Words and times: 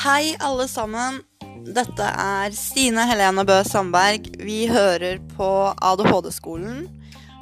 Hei, 0.00 0.36
alle 0.40 0.66
sammen. 0.68 1.22
Dette 1.64 2.04
er 2.04 2.52
Stine 2.52 3.06
Helene 3.08 3.46
Bø 3.48 3.62
Sandberg. 3.64 4.28
Vi 4.44 4.66
hører 4.68 5.22
på 5.38 5.48
ADHD-skolen. 5.72 6.84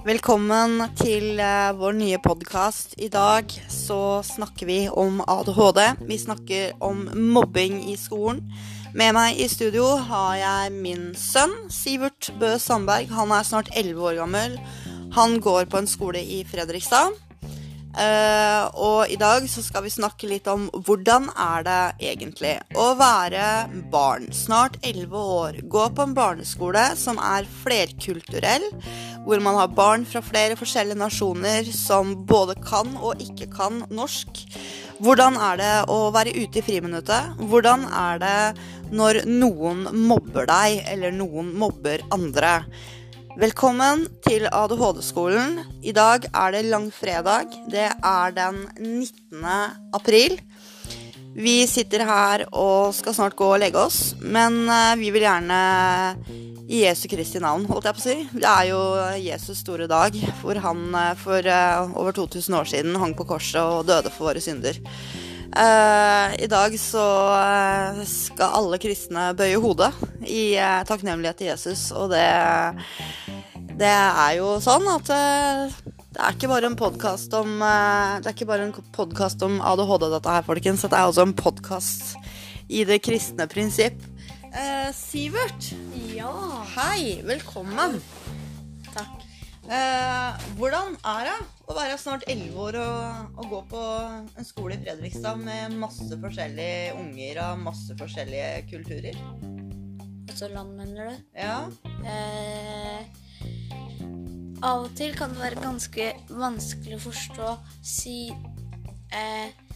Velkommen 0.06 0.84
til 1.02 1.42
eh, 1.42 1.74
vår 1.74 1.98
nye 1.98 2.22
podkast. 2.22 2.94
I 3.02 3.10
dag 3.10 3.50
så 3.66 4.22
snakker 4.22 4.70
vi 4.70 4.78
om 4.94 5.18
ADHD. 5.26 5.82
Vi 6.06 6.22
snakker 6.22 6.78
om 6.78 7.08
mobbing 7.10 7.82
i 7.90 7.98
skolen. 7.98 8.44
Med 8.94 9.18
meg 9.18 9.34
i 9.34 9.50
studio 9.50 9.96
har 10.06 10.36
jeg 10.38 10.76
min 10.78 11.08
sønn 11.18 11.66
Sivert 11.74 12.30
Bø 12.38 12.54
Sandberg. 12.62 13.10
Han 13.18 13.34
er 13.34 13.42
snart 13.42 13.74
11 13.74 13.98
år 13.98 14.20
gammel. 14.22 14.60
Han 15.18 15.40
går 15.42 15.66
på 15.66 15.82
en 15.82 15.90
skole 15.90 16.22
i 16.22 16.44
Fredrikstad. 16.46 17.18
Eh, 17.96 18.64
og 18.76 19.08
i 19.08 19.16
dag 19.18 19.46
så 19.48 19.62
skal 19.64 19.86
vi 19.86 19.92
snakke 19.92 20.28
litt 20.28 20.48
om 20.50 20.66
hvordan 20.86 21.30
er 21.32 21.64
det 21.66 22.10
egentlig 22.10 22.54
å 22.76 22.90
være 22.98 23.44
barn. 23.92 24.28
Snart 24.36 24.76
11 24.82 25.16
år. 25.16 25.60
Gå 25.72 25.86
på 25.96 26.04
en 26.04 26.16
barneskole 26.16 26.84
som 27.00 27.20
er 27.22 27.48
flerkulturell, 27.62 28.68
hvor 29.24 29.40
man 29.44 29.56
har 29.60 29.72
barn 29.72 30.04
fra 30.08 30.22
flere 30.24 30.58
forskjellige 30.58 31.00
nasjoner 31.00 31.72
som 31.74 32.12
både 32.28 32.58
kan 32.60 32.92
og 33.00 33.24
ikke 33.24 33.48
kan 33.56 33.82
norsk. 33.88 34.44
Hvordan 34.98 35.38
er 35.38 35.58
det 35.60 35.74
å 35.94 35.98
være 36.14 36.34
ute 36.34 36.60
i 36.60 36.66
friminuttet? 36.66 37.40
Hvordan 37.50 37.86
er 37.88 38.22
det 38.22 38.38
når 38.90 39.22
noen 39.28 39.84
mobber 40.08 40.48
deg, 40.48 40.82
eller 40.90 41.14
noen 41.14 41.52
mobber 41.58 42.02
andre? 42.14 42.60
Velkommen 43.38 44.00
til 44.26 44.48
ADHD-skolen. 44.50 45.60
I 45.86 45.92
dag 45.94 46.24
er 46.26 46.54
det 46.56 46.64
langfredag. 46.66 47.52
Det 47.70 47.84
er 47.86 48.32
den 48.34 48.56
19. 48.82 49.44
april. 49.94 50.34
Vi 51.38 51.54
sitter 51.70 52.02
her 52.02 52.42
og 52.50 52.90
skal 52.96 53.14
snart 53.14 53.36
gå 53.38 53.52
og 53.52 53.60
legge 53.62 53.78
oss, 53.78 54.16
men 54.18 54.64
eh, 54.66 54.96
vi 54.98 55.12
vil 55.14 55.22
gjerne 55.22 55.60
i 56.66 56.82
Jesu 56.82 57.06
Kristi 57.12 57.38
navn, 57.38 57.68
holdt 57.70 57.86
jeg 57.86 57.94
på 57.94 58.02
å 58.02 58.06
si. 58.08 58.16
Det 58.34 58.50
er 58.50 58.72
jo 58.72 58.82
Jesus' 59.22 59.62
store 59.62 59.86
dag, 59.86 60.18
hvor 60.42 60.58
han 60.66 60.82
eh, 60.98 61.14
for 61.22 61.38
eh, 61.38 61.94
over 61.94 62.18
2000 62.18 62.58
år 62.58 62.72
siden 62.74 62.98
hang 62.98 63.14
på 63.14 63.28
korset 63.28 63.62
og 63.62 63.86
døde 63.86 64.10
for 64.10 64.32
våre 64.32 64.42
synder. 64.42 64.82
I 65.48 66.48
dag 66.50 66.74
så 66.80 67.04
skal 68.06 68.56
alle 68.58 68.78
kristne 68.82 69.30
bøye 69.38 69.56
hodet 69.62 69.88
i 70.28 70.52
takknemlighet 70.88 71.40
til 71.40 71.50
Jesus, 71.52 71.88
og 71.96 72.12
det 72.12 72.26
det 73.78 73.88
er 73.88 74.32
jo 74.40 74.56
sånn 74.58 74.88
at 74.90 75.06
det 75.08 76.18
er 76.18 76.34
ikke 76.34 76.48
bare 76.50 76.66
en 76.66 76.74
podkast 76.74 77.34
om 77.38 77.62
om 77.62 79.60
ADHD, 79.62 80.08
dette 80.10 80.34
her, 80.34 80.42
folkens. 80.42 80.82
Dette 80.82 80.98
er 80.98 81.06
også 81.06 81.28
en 81.28 81.36
podkast 81.38 82.16
i 82.68 82.84
det 82.88 83.00
kristne 83.06 83.46
prinsipp. 83.50 84.02
Eh, 84.50 84.90
Sivert. 84.96 85.72
Ja. 86.16 86.32
Hei. 86.74 87.20
Velkommen. 87.22 88.00
Takk. 88.94 89.27
Hvordan 89.68 90.94
er 91.04 91.26
det 91.28 91.36
å 91.68 91.74
være 91.76 91.98
snart 92.00 92.24
11 92.30 92.56
år 92.56 92.78
og, 92.80 93.34
og, 93.36 93.44
gå 93.50 93.60
på 93.74 93.82
en 94.40 94.46
skole 94.46 94.78
i 94.78 94.80
Fredrikstad 94.80 95.40
med 95.42 95.76
masse 95.76 96.08
forskjellige 96.22 96.94
unger 96.96 97.40
av 97.44 97.60
masse 97.60 97.96
forskjellige 98.00 98.64
kulturer? 98.70 99.18
Altså 100.28 100.48
land, 100.52 100.72
mener 100.78 101.10
du? 101.10 101.14
Ja. 101.36 101.58
Eh, 102.06 103.04
av 104.64 104.86
og 104.86 104.92
til 104.96 105.12
kan 105.18 105.34
det 105.34 105.42
være 105.42 105.62
ganske 105.62 106.10
vanskelig 106.32 106.96
å 106.96 107.04
forstå 107.04 107.54
si 107.84 108.18
eh, 109.12 109.67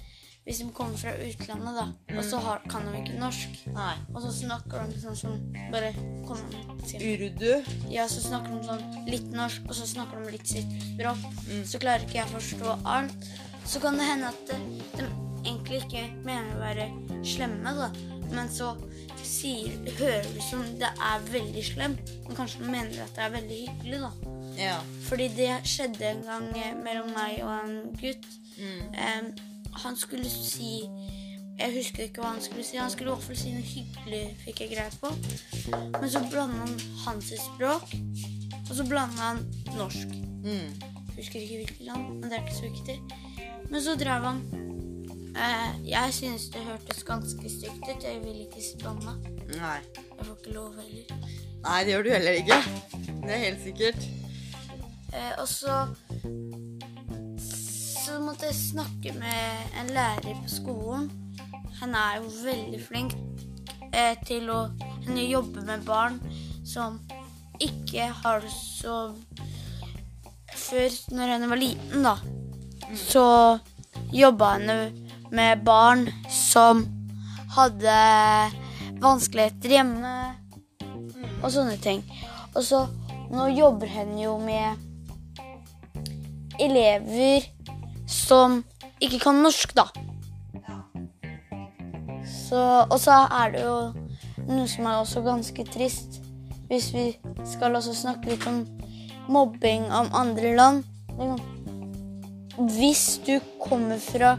Hvis 0.42 0.58
de 0.58 0.64
kommer 0.74 0.98
fra 0.98 1.12
utlandet, 1.22 1.76
da, 1.76 1.84
mm. 2.10 2.16
og 2.18 2.24
så 2.26 2.38
har, 2.42 2.62
kan 2.70 2.86
de 2.88 2.96
ikke 2.98 3.18
norsk, 3.20 3.60
Nei. 3.76 3.92
og 4.10 4.24
så 4.24 4.32
snakker 4.34 4.88
de 4.90 4.98
sånn 4.98 5.18
som 5.20 5.36
bare 5.70 5.92
Urdu? 6.98 7.52
Ja, 7.92 8.08
så 8.10 8.24
snakker 8.24 8.56
de 8.56 8.66
sånn 8.66 9.06
litt 9.06 9.28
norsk, 9.30 9.68
og 9.68 9.78
så 9.78 9.86
snakker 9.86 10.24
de 10.24 10.34
litt 10.34 10.50
sitt 10.50 10.72
språk. 10.82 11.22
Mm. 11.46 11.62
Så 11.70 11.78
klarer 11.82 12.02
ikke 12.02 12.18
jeg 12.18 12.26
å 12.26 12.32
forstå 12.32 12.74
alt. 12.90 13.28
Så 13.70 13.82
kan 13.84 14.00
det 14.00 14.08
hende 14.08 14.32
at 14.32 14.50
de 14.50 15.06
egentlig 15.44 15.84
ikke 15.84 16.08
mener 16.26 16.56
å 16.56 16.64
være 16.64 16.88
slemme, 17.22 17.76
da, 17.78 17.92
men 18.32 18.50
så 18.50 18.72
sier, 19.22 19.78
hører 20.00 20.26
du 20.34 20.42
som 20.42 20.66
det 20.80 20.90
er 20.90 21.30
veldig 21.30 21.64
slemt, 21.70 22.12
men 22.26 22.38
kanskje 22.38 22.64
de 22.64 22.74
mener 22.74 22.98
at 23.04 23.14
det 23.14 23.24
er 23.28 23.34
veldig 23.36 23.60
hyggelig, 23.60 24.02
da. 24.02 24.34
Ja. 24.58 24.76
Fordi 25.06 25.30
det 25.38 25.52
skjedde 25.70 26.10
en 26.10 26.26
gang 26.26 26.50
eh, 26.58 26.74
mellom 26.82 27.14
meg 27.14 27.38
og 27.46 27.54
en 27.62 27.76
gutt. 28.02 28.26
Mm. 28.58 28.82
Um, 28.98 29.32
han 29.74 29.96
skulle 29.96 30.30
si 30.30 30.88
Jeg 31.58 31.74
husker 31.76 32.02
ikke 32.08 32.22
hva 32.22 32.32
han 32.32 32.42
skulle 32.42 32.64
si. 32.64 32.76
Han 32.80 32.90
skulle 32.90 33.10
i 33.10 33.14
hvert 33.14 33.26
fall 33.26 33.36
si 33.38 33.52
noe 33.52 33.66
hyggelig, 33.66 34.22
fikk 34.40 34.62
jeg 34.64 34.70
greie 34.72 34.94
på. 34.98 35.10
Men 36.00 36.08
så 36.10 36.22
blanda 36.30 36.64
han 36.64 36.72
hans 37.04 37.28
språk, 37.44 37.92
og 38.70 38.72
så 38.78 38.86
blanda 38.88 39.28
han 39.28 39.42
norsk. 39.76 40.16
Mm. 40.42 40.72
Husker 41.16 41.40
ikke 41.40 41.60
hvilket 41.60 41.84
land, 41.86 42.08
men 42.08 42.24
det 42.24 42.38
er 42.38 42.46
ikke 42.46 42.56
så 42.56 42.70
viktig. 42.70 42.96
Men 43.70 43.84
så 43.84 43.94
drev 44.00 44.26
han 44.26 44.40
eh, 45.36 45.88
Jeg 45.90 46.14
synes 46.16 46.48
det 46.56 46.64
hørtes 46.66 47.04
ganske 47.04 47.52
stygt 47.58 47.84
ut. 47.88 48.04
Jeg 48.08 48.20
vil 48.24 48.42
ikke 48.46 48.64
si 48.64 48.80
banna. 48.82 49.14
Nei. 49.52 49.78
Jeg 49.94 50.26
får 50.26 50.34
ikke 50.40 50.56
lov 50.56 50.74
heller. 50.80 51.30
Nei, 51.62 51.78
det 51.84 51.94
gjør 51.94 52.02
du 52.08 52.10
heller 52.16 52.40
ikke. 52.42 52.58
Det 53.22 53.30
er 53.30 53.44
helt 53.46 53.62
sikkert. 53.62 54.08
Eh, 55.12 55.32
og 55.38 55.48
Så 55.48 55.76
måtte 58.32 58.54
snakke 58.54 59.12
med 59.20 59.72
en 59.76 59.90
lærer 59.92 60.38
på 60.40 60.48
skolen. 60.48 61.10
Han 61.82 61.92
er 61.94 62.14
jo 62.16 62.30
veldig 62.46 62.78
flink 62.80 63.12
eh, 63.92 64.14
til 64.24 64.48
å 64.48 64.60
jobbe 65.04 65.60
med 65.66 65.84
barn 65.84 66.16
som 66.64 66.96
ikke 67.60 68.08
har 68.22 68.40
det 68.40 68.54
så 68.54 69.12
Før, 70.52 70.88
når 71.16 71.30
hun 71.32 71.48
var 71.48 71.60
liten, 71.60 72.04
da, 72.04 72.14
så 72.96 73.24
jobba 74.12 74.50
hun 74.54 74.72
med 75.32 75.62
barn 75.64 76.04
som 76.32 76.84
hadde 77.56 77.96
vanskeligheter 79.00 79.76
hjemme 79.76 80.12
og 81.42 81.48
sånne 81.52 81.78
ting. 81.84 82.04
Og 82.52 82.64
så 82.64 82.84
nå 83.32 83.48
jobber 83.56 83.92
hun 83.96 84.16
jo 84.20 84.36
med 84.44 84.76
elever 86.60 87.48
som 88.22 88.62
ikke 89.02 89.20
kan 89.26 89.42
norsk, 89.42 89.74
da. 89.76 89.88
Så, 92.22 92.60
og 92.86 92.98
så 93.00 93.24
er 93.42 93.54
det 93.54 93.64
jo 93.64 93.76
noe 94.46 94.68
som 94.70 94.86
er 94.86 95.00
også 95.00 95.22
ganske 95.26 95.64
trist, 95.72 96.20
hvis 96.70 96.92
vi 96.94 97.06
skal 97.48 97.74
også 97.76 97.94
snakke 97.96 98.32
litt 98.32 98.46
om 98.48 98.62
mobbing 99.32 99.88
av 99.92 100.12
andre 100.16 100.54
land. 100.56 100.84
Hvis 102.76 103.20
du 103.26 103.38
kommer 103.62 103.98
fra 104.02 104.36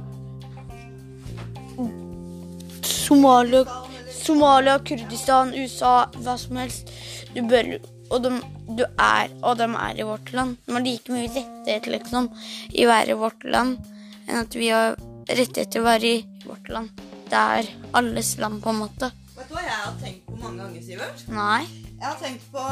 Somalia, 2.83 3.65
Somalia, 4.13 4.77
Kurdistan, 4.79 5.53
USA, 5.57 6.05
hva 6.23 6.37
som 6.39 6.59
helst 6.61 6.91
Du 7.33 7.41
bør 7.49 7.75
og 8.13 8.21
de, 8.23 8.31
du 8.67 8.83
er, 8.85 9.31
og 9.43 9.57
de 9.59 9.67
er 9.67 9.99
i 9.99 10.05
vårt 10.07 10.31
land. 10.33 10.57
De 10.65 10.75
har 10.75 10.85
like 10.85 11.13
mye 11.13 11.29
rettigheter 11.29 11.97
liksom, 11.97 12.29
i 12.71 12.85
å 12.85 12.91
være 12.91 13.15
i 13.15 13.19
vårt 13.19 13.43
land 13.47 13.79
enn 14.27 14.39
at 14.39 14.55
vi 14.55 14.69
har 14.71 14.95
rettigheter 15.27 15.71
til 15.71 15.83
å 15.83 15.89
være 15.89 16.11
i 16.13 16.21
vårt 16.47 16.69
land. 16.71 17.03
Det 17.29 17.39
er 17.39 17.71
alles 17.97 18.35
land, 18.39 18.61
på 18.63 18.71
en 18.71 18.83
måte. 18.83 19.09
Vet 19.33 19.49
du 19.49 19.55
hva 19.55 19.63
jeg 19.65 19.79
har 19.79 19.95
tenkt 20.01 20.27
på 20.27 20.37
mange 20.39 20.63
ganger, 20.63 20.83
Sivert? 20.85 21.25
Nei. 21.33 21.63
Jeg 21.93 22.05
har 22.05 22.19
tenkt 22.19 22.45
på 22.51 22.63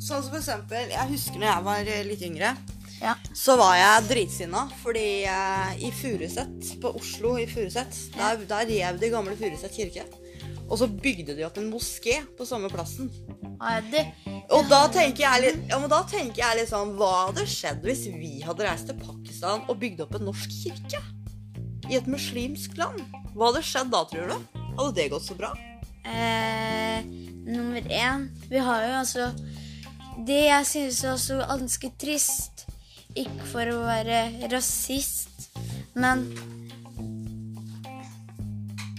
sånn 0.00 0.22
som 0.24 0.30
for 0.30 0.38
eksempel 0.38 0.92
Jeg 0.94 1.10
husker 1.10 1.40
når 1.42 1.48
jeg 1.50 1.64
var 1.66 1.90
litt 2.08 2.22
yngre. 2.24 2.52
Ja. 2.98 3.12
Så 3.36 3.54
var 3.60 3.76
jeg 3.78 4.06
dritsinna 4.08 4.64
fordi 4.80 5.08
eh, 5.30 5.74
i 5.86 5.90
Furuset, 5.94 6.72
på 6.82 6.90
Oslo 6.98 7.36
i 7.38 7.46
Furuset, 7.46 8.00
der, 8.16 8.40
der 8.48 8.66
rev 8.66 8.98
de 8.98 9.12
gamle 9.12 9.36
Furuset 9.38 9.76
kirke. 9.76 10.06
Og 10.68 10.76
så 10.80 10.88
bygde 10.88 11.34
de 11.36 11.46
opp 11.46 11.58
en 11.60 11.70
moské 11.72 12.18
på 12.36 12.46
samme 12.48 12.68
plassen. 12.72 13.08
Ja, 13.58 13.78
det, 13.90 14.04
og 14.54 14.68
da 14.70 14.84
tenker, 14.92 15.24
jeg 15.24 15.42
litt, 15.42 15.62
ja, 15.70 15.78
men 15.80 15.90
da 15.90 16.02
tenker 16.06 16.38
jeg 16.44 16.58
litt 16.60 16.70
sånn 16.70 16.92
Hva 16.94 17.26
hadde 17.26 17.42
skjedd 17.50 17.82
hvis 17.82 18.04
vi 18.14 18.36
hadde 18.44 18.68
reist 18.68 18.86
til 18.86 18.98
Pakistan 19.00 19.64
og 19.66 19.80
bygd 19.80 20.04
opp 20.04 20.14
en 20.18 20.28
norsk 20.28 20.52
kirke? 20.60 21.00
I 21.88 21.98
et 21.98 22.06
muslimsk 22.10 22.76
land? 22.78 23.00
Hva 23.34 23.50
hadde 23.50 23.64
skjedd 23.66 23.90
da, 23.94 24.04
tror 24.10 24.30
du? 24.30 24.60
Hadde 24.78 24.92
det 25.00 25.08
gått 25.10 25.26
så 25.26 25.34
bra? 25.38 25.50
Eh, 26.08 27.02
nummer 27.48 27.82
én 27.92 28.28
Vi 28.48 28.60
har 28.64 28.84
jo 28.86 28.92
altså 29.00 29.26
Det 30.24 30.38
jeg 30.46 30.66
synes 30.66 31.02
er 31.04 31.12
også 31.12 31.40
ganske 31.50 31.90
trist, 32.00 32.64
ikke 33.18 33.50
for 33.50 33.72
å 33.72 33.82
være 33.84 34.48
rasist, 34.52 35.50
men 35.98 36.24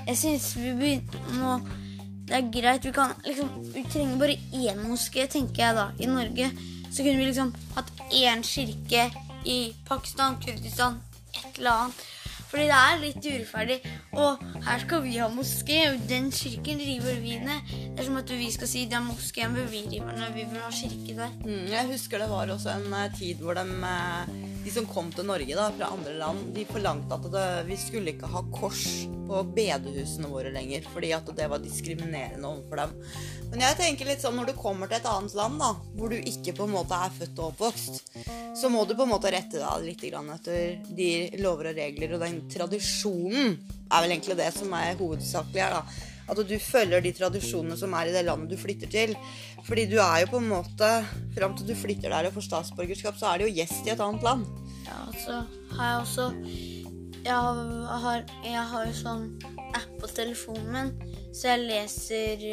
jeg 0.09 0.17
synes 0.17 0.55
vi 0.57 0.95
må 1.37 1.59
Det 2.29 2.37
er 2.37 2.49
greit. 2.53 2.85
Vi, 2.85 2.91
kan, 2.93 3.15
liksom, 3.25 3.49
vi 3.73 3.81
trenger 3.89 4.19
bare 4.21 4.35
én 4.53 4.83
moské, 4.85 5.23
tenker 5.25 5.63
jeg 5.63 5.73
da, 5.73 5.87
i 5.97 6.05
Norge. 6.05 6.51
Så 6.91 7.01
kunne 7.01 7.17
vi 7.17 7.25
liksom 7.25 7.49
hatt 7.73 7.89
én 8.13 8.43
kirke 8.45 9.07
i 9.49 9.73
Pakistan, 9.87 10.37
Kurdistan, 10.37 10.99
et 11.33 11.57
eller 11.57 11.71
annet. 11.71 12.03
Fordi 12.51 12.67
det 12.69 12.77
er 12.77 13.01
litt 13.01 13.25
urettferdig. 13.25 13.77
Og 14.21 14.43
her 14.65 14.83
skal 14.83 15.01
vi 15.07 15.15
ha 15.17 15.29
moské, 15.33 15.79
og 15.89 16.05
den 16.09 16.29
kirken 16.33 16.81
river 16.85 17.17
vi 17.23 17.39
ned. 17.41 17.73
Det 17.73 18.03
er 18.03 18.09
som 18.11 18.21
at 18.21 18.33
vi 18.37 18.49
skal 18.53 18.69
si 18.69 18.85
det 18.89 18.97
er 18.99 19.05
moskeen 19.05 19.57
hvor 19.57 19.69
vi 19.73 19.81
rive 19.89 20.13
ned. 20.13 20.29
Vi 20.37 20.45
vil 20.51 20.61
ha 20.61 20.69
kirke 20.73 21.15
der. 21.17 21.33
Mm, 21.45 21.63
jeg 21.73 21.89
husker 21.95 22.21
det 22.21 22.29
var 22.29 22.53
også 22.53 22.75
en 22.75 22.93
eh, 22.93 23.07
tid 23.17 23.41
hvor 23.41 23.57
de, 23.57 23.65
eh, 23.65 24.33
de 24.65 24.75
som 24.77 24.89
kom 24.89 25.09
til 25.17 25.25
Norge 25.29 25.57
da, 25.57 25.71
fra 25.79 25.89
andre 25.97 26.13
land, 26.21 26.45
de 26.53 26.69
forlangte 26.69 27.17
at 27.17 27.31
det, 27.33 27.47
vi 27.73 27.79
skulle 27.87 28.13
ikke 28.13 28.29
ha 28.29 28.45
kors 28.53 28.85
på 29.29 29.41
bedehusene 29.55 30.29
våre 30.31 30.51
lenger, 30.53 30.85
fordi 30.93 31.13
at 31.15 31.29
det 31.37 31.47
var 31.51 31.61
diskriminerende 31.61 32.49
overfor 32.49 32.81
dem. 32.81 32.95
Men 33.51 33.65
jeg 33.65 33.79
tenker 33.79 34.09
litt 34.09 34.23
sånn 34.23 34.37
når 34.39 34.51
du 34.51 34.55
kommer 34.57 34.89
til 34.89 34.99
et 34.99 35.09
annet 35.09 35.35
land, 35.37 35.59
da, 35.61 35.71
hvor 35.95 36.13
du 36.13 36.17
ikke 36.17 36.55
på 36.57 36.67
en 36.67 36.75
måte 36.75 36.97
er 36.97 37.13
født 37.15 37.41
og 37.41 37.51
oppvokst, 37.53 38.01
så 38.59 38.71
må 38.73 38.83
du 38.89 38.95
på 38.97 39.05
en 39.05 39.13
måte 39.13 39.31
rette 39.33 39.61
deg 39.61 39.85
litt 39.85 40.05
etter 40.09 40.79
de 40.97 41.09
lover 41.41 41.71
og 41.71 41.77
regler 41.79 42.15
og 42.15 42.23
den 42.25 42.41
tradisjonen 42.51 43.59
er 43.89 44.03
vel 44.03 44.13
egentlig 44.13 44.37
det 44.39 44.49
som 44.55 44.73
er 44.77 44.97
hovedsakelig 44.99 45.63
her, 45.63 45.79
da. 45.79 46.07
At 46.29 46.41
du 46.45 46.57
følger 46.61 47.01
de 47.01 47.13
tradisjonene 47.17 47.77
som 47.77 47.93
er 47.97 48.09
i 48.09 48.13
det 48.13 48.21
landet 48.27 48.51
du 48.53 48.59
flytter 48.61 48.91
til. 48.91 49.15
Fordi 49.65 49.87
du 49.89 49.97
er 49.97 50.21
jo 50.23 50.33
på 50.35 50.41
en 50.43 50.51
måte 50.51 50.89
Fram 51.33 51.55
til 51.57 51.71
du 51.71 51.75
flytter 51.77 52.13
der 52.13 52.29
og 52.29 52.35
får 52.35 52.45
statsborgerskap, 52.45 53.17
så 53.17 53.31
er 53.31 53.39
du 53.39 53.47
jo 53.47 53.55
gjest 53.57 53.87
i 53.87 53.93
et 53.93 54.03
annet 54.03 54.25
land. 54.25 54.45
Ja, 54.85 54.99
så 55.23 55.41
har 55.75 55.89
jeg 55.89 55.99
også 56.03 56.29
Jeg 57.25 57.35
har, 58.03 58.23
jeg 58.45 58.63
har 58.71 58.91
sånn 58.95 59.25
app 59.75 59.89
på 59.99 60.07
telefonen 60.15 60.69
min, 60.73 61.15
så 61.35 61.51
jeg 61.53 61.65
leser 61.67 62.45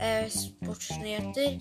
eh, 0.00 0.26
sportsnyheter. 0.32 1.56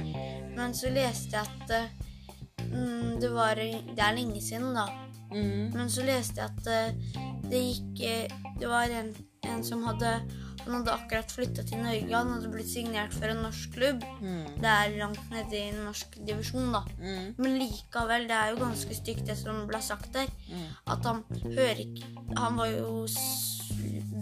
Men 0.56 0.76
så 0.76 0.92
leste 0.94 1.38
jeg 1.38 1.46
at 1.46 1.74
eh, 1.76 2.66
mm, 2.72 3.16
det 3.22 3.32
var 3.34 3.56
Det 3.60 4.02
er 4.02 4.18
lenge 4.18 4.42
siden, 4.42 4.76
da. 4.76 4.88
Mm. 5.32 5.72
Men 5.74 5.90
så 5.90 6.06
leste 6.06 6.42
jeg 6.42 6.52
at 6.52 6.68
eh, 6.72 7.24
det 7.50 7.62
gikk 7.62 8.04
eh, 8.06 8.36
Det 8.60 8.70
var 8.70 8.92
en, 8.94 9.16
en 9.52 9.64
som 9.66 9.86
hadde 9.88 10.18
han 10.66 10.80
hadde 10.80 10.94
akkurat 10.96 11.30
flytta 11.32 11.64
til 11.68 11.82
Norge. 11.84 12.10
Han 12.10 12.32
hadde 12.34 12.50
blitt 12.50 12.70
signert 12.72 13.14
for 13.14 13.30
en 13.30 13.44
norsk 13.46 13.76
klubb. 13.76 14.06
Mm. 14.18 14.46
Det 14.64 14.72
er 14.72 14.96
langt 14.98 15.28
nede 15.30 15.60
i 15.60 15.68
en 15.70 15.84
norsk 15.86 16.18
divisjon, 16.26 16.72
da. 16.74 16.82
Mm. 16.98 17.28
Men 17.38 17.58
likevel, 17.62 18.26
det 18.30 18.38
er 18.40 18.54
jo 18.54 18.62
ganske 18.64 18.98
stygt, 18.98 19.28
det 19.30 19.38
som 19.38 19.62
ble 19.70 19.82
sagt 19.86 20.10
der. 20.16 20.32
Mm. 20.50 20.66
At 20.96 21.06
han 21.06 21.22
hører 21.44 21.86
ikke 21.86 22.14
Han 22.38 22.58
var 22.58 22.68
jo 22.72 23.06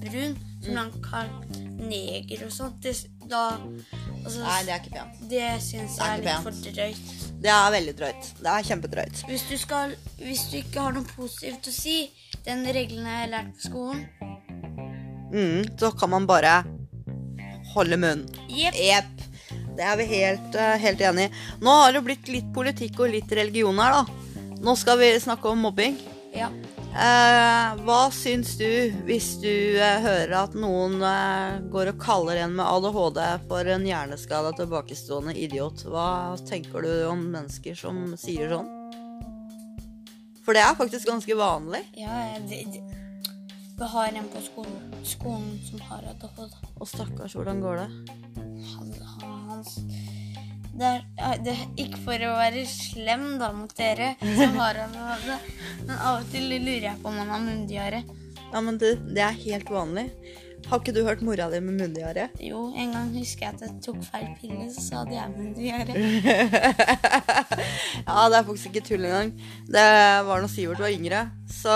brun, 0.04 0.36
som 0.64 0.78
han 0.78 0.92
kalte 1.06 1.64
neger 1.80 2.44
og 2.46 2.52
sånt. 2.52 2.92
Da 3.32 3.44
altså, 3.56 4.44
Nei, 4.44 4.60
det 4.68 4.76
er 4.76 4.82
ikke 4.82 4.96
pent. 4.98 5.24
Det 5.32 5.48
syns 5.64 5.98
jeg 5.98 6.10
er 6.10 6.20
er 6.20 6.28
litt 6.28 6.48
for 6.50 6.60
drøyt. 6.68 7.18
Det 7.44 7.52
er 7.56 7.72
veldig 7.78 7.98
drøyt. 8.00 8.32
Det 8.40 8.52
er 8.52 8.68
kjempedrøyt. 8.68 9.26
Hvis 9.32 9.48
du, 9.50 9.58
skal, 9.58 9.96
hvis 10.20 10.48
du 10.52 10.60
ikke 10.60 10.88
har 10.88 10.96
noe 10.96 11.08
positivt 11.16 11.72
å 11.72 11.76
si, 11.76 11.98
den 12.44 12.68
regelen 12.68 13.08
jeg 13.08 13.22
har 13.24 13.36
lært 13.38 13.56
på 13.56 13.70
skolen 13.70 14.42
Mm, 15.34 15.78
så 15.80 15.92
kan 15.98 16.14
man 16.14 16.28
bare 16.30 16.62
holde 17.74 17.98
munn. 17.98 18.28
Jepp. 18.50 18.78
Yep. 18.78 19.30
Det 19.74 19.86
er 19.90 19.98
vi 19.98 20.06
helt, 20.06 20.56
eh, 20.56 20.76
helt 20.78 21.02
enig 21.02 21.26
i. 21.30 21.34
Nå 21.66 21.74
har 21.80 21.94
det 21.94 22.04
blitt 22.06 22.30
litt 22.30 22.54
politikk 22.54 23.00
og 23.02 23.10
litt 23.16 23.32
religion 23.34 23.80
her, 23.82 24.04
da. 24.04 24.54
Nå 24.64 24.76
skal 24.78 25.00
vi 25.02 25.10
snakke 25.20 25.50
om 25.50 25.66
mobbing. 25.66 25.98
Ja. 26.34 26.52
Eh, 26.94 27.80
hva 27.88 28.02
syns 28.14 28.52
du 28.60 28.94
hvis 29.08 29.32
du 29.42 29.50
eh, 29.50 30.04
hører 30.04 30.36
at 30.44 30.54
noen 30.54 31.00
eh, 31.02 31.56
går 31.74 31.90
og 31.90 31.98
kaller 32.02 32.44
en 32.44 32.54
med 32.60 32.68
ADHD 32.70 33.20
for 33.48 33.72
en 33.74 33.88
hjerneskada 33.90 34.54
tilbakestående 34.60 35.34
idiot? 35.34 35.88
Hva 35.90 36.38
tenker 36.46 36.86
du 36.86 36.92
om 37.10 37.26
mennesker 37.34 37.74
som 37.80 38.06
sier 38.22 38.54
sånn? 38.54 38.70
For 40.46 40.54
det 40.54 40.62
er 40.62 40.78
faktisk 40.78 41.10
ganske 41.10 41.40
vanlig. 41.40 41.82
ja 41.98 42.38
det, 42.46 42.62
det. 42.76 42.84
Vi 43.78 43.86
har 43.90 44.08
en 44.08 44.28
på 44.30 44.42
skolen, 44.46 44.92
skolen 45.04 45.60
som 45.66 45.82
har 45.90 46.04
ADHD. 46.12 46.58
Og 46.80 46.88
stakkars, 46.88 47.34
hvordan 47.34 47.62
går 47.64 47.82
det? 47.82 47.88
Han, 48.74 48.92
han, 49.16 49.40
hans 49.50 49.80
det 50.74 50.88
er, 50.90 51.42
det 51.46 51.54
er 51.54 51.66
ikke 51.82 52.00
for 52.02 52.24
å 52.26 52.32
være 52.40 52.64
slem 52.66 53.26
da 53.42 53.52
mot 53.54 53.74
dere 53.78 54.16
som 54.22 54.56
har 54.58 54.80
ADHD, 54.88 55.52
men 55.86 55.94
av 56.00 56.24
og 56.24 56.32
til 56.34 56.48
lurer 56.50 56.88
jeg 56.88 57.02
på 57.02 57.12
om 57.12 57.20
han 57.22 57.30
har 57.30 57.44
munndiaré. 57.44 58.00
Ja, 58.54 58.62
men 58.62 58.80
du, 58.82 58.88
det 59.14 59.22
er 59.22 59.38
helt 59.44 59.70
vanlig. 59.70 60.08
Har 60.70 60.80
ikke 60.80 60.94
du 60.96 61.02
hørt 61.04 61.22
mora 61.26 61.50
di 61.52 61.60
med 61.62 61.76
munndiaré? 61.82 62.30
Jo, 62.42 62.70
en 62.80 62.94
gang 62.96 63.10
husker 63.18 63.46
jeg 63.46 63.58
at 63.58 63.64
jeg 63.66 63.80
tok 63.84 64.00
feil 64.08 64.30
pille, 64.40 64.70
så 64.74 65.02
hadde 65.02 65.18
jeg 65.18 65.34
munndiaré. 65.36 65.94
ja, 68.08 68.20
det 68.32 68.38
er 68.40 68.46
faktisk 68.48 68.70
ikke 68.72 68.86
tull 68.88 69.08
engang. 69.10 69.34
Det 69.68 69.88
var 70.30 70.46
da 70.46 70.50
Sivert 70.50 70.82
var 70.82 70.94
yngre. 70.94 71.26
Så, 71.52 71.76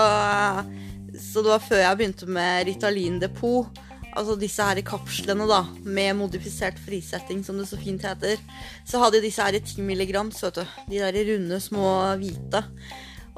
så 1.20 1.42
det 1.44 1.52
var 1.52 1.64
før 1.64 1.82
jeg 1.82 1.98
begynte 2.00 2.30
med 2.30 2.66
Ritalin 2.68 3.20
Depot. 3.22 3.68
Altså 4.18 4.34
disse 4.40 4.64
her 4.64 4.80
i 4.80 4.86
kapslene, 4.86 5.44
da, 5.46 5.60
med 5.84 6.16
modifisert 6.18 6.78
frisetting, 6.82 7.44
som 7.46 7.58
det 7.60 7.68
så 7.70 7.78
fint 7.78 8.02
heter. 8.06 8.40
Så 8.88 9.02
hadde 9.02 9.20
disse 9.22 9.44
her 9.44 9.54
i 9.54 9.60
10 9.62 9.84
mg 9.84 10.14
du. 10.56 10.64
De 10.88 10.98
der 10.98 11.20
runde, 11.28 11.60
små 11.62 11.92
hvite. 12.18 12.64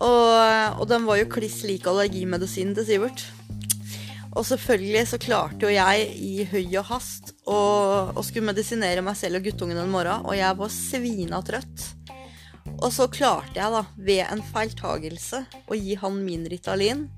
Og, 0.01 0.81
og 0.81 0.87
den 0.89 1.05
var 1.05 1.21
jo 1.21 1.29
kliss 1.29 1.61
lik 1.69 1.89
allergimedisinen 1.91 2.73
til 2.79 2.87
Sivert. 2.89 3.27
Og 4.31 4.47
selvfølgelig 4.47 5.07
så 5.11 5.19
klarte 5.19 5.67
jo 5.67 5.73
jeg 5.75 6.11
i 6.23 6.45
høy 6.47 6.77
og 6.79 6.87
hast 6.93 7.33
å, 7.45 7.59
å 8.15 8.23
skulle 8.23 8.47
medisinere 8.47 9.03
meg 9.05 9.19
selv 9.19 9.41
og 9.41 9.49
guttungen 9.49 9.81
en 9.83 9.91
morgen, 9.91 10.23
og 10.23 10.39
jeg 10.39 10.59
var 10.61 10.71
svina 10.73 11.43
trøtt. 11.45 11.89
Og 12.81 12.93
så 12.95 13.07
klarte 13.13 13.59
jeg 13.59 13.73
da, 13.75 13.83
ved 13.97 14.23
en 14.27 14.43
feiltagelse, 14.53 15.45
å 15.69 15.77
gi 15.77 15.97
han 16.01 16.21
min 16.25 16.47
Ritalin. 16.49 17.09